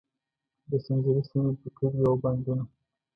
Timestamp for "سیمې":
1.29-1.53